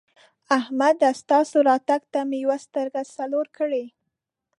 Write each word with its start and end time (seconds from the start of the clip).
احمده! 0.57 1.09
ستاسو 1.21 1.57
راتګ 1.69 2.01
ته 2.13 2.19
مې 2.29 2.37
یوه 2.43 2.57
سترګه 2.65 3.01
څلور 3.15 3.45
کړې. 3.57 3.85